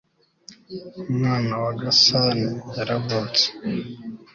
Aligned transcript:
umwana 1.09 1.53
wa 1.63 1.71
gasani 1.81 2.47
yaravutse 2.75 3.45